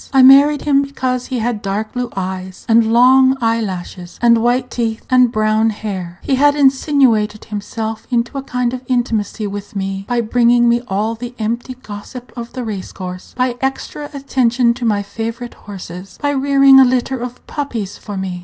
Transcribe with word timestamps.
I 0.11 0.23
married 0.23 0.63
him 0.63 0.81
because 0.81 1.27
he 1.27 1.37
had 1.37 1.61
dark 1.61 1.91
blue 1.93 2.09
eyes, 2.17 2.65
and 2.67 2.91
long 2.91 3.37
eye 3.39 3.61
lashes, 3.61 4.17
and 4.19 4.39
white 4.39 4.71
teeth, 4.71 5.05
and 5.11 5.31
brown 5.31 5.69
hair. 5.69 6.17
He 6.23 6.33
had 6.33 6.55
insinuated 6.55 7.45
himself 7.45 8.07
into 8.09 8.35
a 8.35 8.41
kind 8.41 8.73
of 8.73 8.81
intimacy 8.87 9.45
with 9.45 9.75
me 9.75 10.05
by 10.07 10.21
bringing 10.21 10.67
me 10.67 10.81
all 10.87 11.13
the 11.13 11.35
empty 11.37 11.75
gossip 11.83 12.33
of 12.35 12.51
the 12.53 12.63
race 12.63 12.91
course, 12.91 13.35
by 13.37 13.57
extra 13.61 14.09
attention 14.11 14.73
to 14.73 14.85
my 14.85 15.03
favorite 15.03 15.53
horses, 15.53 16.17
by 16.19 16.31
rearing 16.31 16.79
a 16.79 16.83
litter 16.83 17.19
of 17.19 17.45
puppies 17.45 17.99
for 17.99 18.17
me. 18.17 18.39